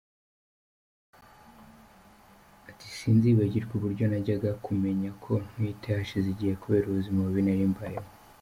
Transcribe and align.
Ati 2.69 2.87
“Sinzibagirwa 2.97 3.71
uburyo 3.77 4.03
najyaga 4.11 4.51
kumenya 4.65 5.09
ko 5.23 5.33
ntwite 5.47 5.87
hashize 5.97 6.27
igihe 6.31 6.53
kubera 6.61 6.85
ubuzima 6.87 7.19
bubi 7.25 7.43
nari 7.45 7.65
mbayemo. 7.73 8.11